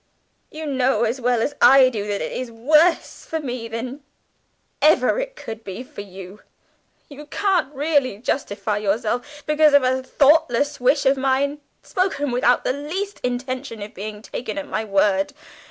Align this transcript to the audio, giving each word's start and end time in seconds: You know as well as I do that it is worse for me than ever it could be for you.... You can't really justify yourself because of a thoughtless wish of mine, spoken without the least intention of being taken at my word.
You 0.49 0.65
know 0.65 1.03
as 1.03 1.21
well 1.21 1.43
as 1.43 1.53
I 1.61 1.89
do 1.89 2.07
that 2.07 2.21
it 2.21 2.31
is 2.31 2.49
worse 2.49 3.23
for 3.23 3.39
me 3.39 3.67
than 3.67 4.01
ever 4.81 5.19
it 5.19 5.35
could 5.35 5.63
be 5.63 5.83
for 5.83 6.01
you.... 6.01 6.41
You 7.07 7.27
can't 7.27 7.71
really 7.71 8.17
justify 8.17 8.79
yourself 8.79 9.43
because 9.45 9.75
of 9.75 9.83
a 9.83 10.01
thoughtless 10.01 10.79
wish 10.79 11.05
of 11.05 11.17
mine, 11.17 11.61
spoken 11.83 12.31
without 12.31 12.63
the 12.63 12.73
least 12.73 13.19
intention 13.19 13.79
of 13.83 13.93
being 13.93 14.23
taken 14.23 14.57
at 14.57 14.67
my 14.67 14.83
word. 14.83 15.33